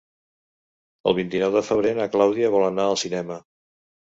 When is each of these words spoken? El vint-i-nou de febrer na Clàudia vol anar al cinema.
El 1.11 1.17
vint-i-nou 1.17 1.53
de 1.57 1.63
febrer 1.69 1.91
na 1.99 2.09
Clàudia 2.15 2.53
vol 2.57 2.69
anar 2.71 2.89
al 2.95 3.01
cinema. 3.07 3.39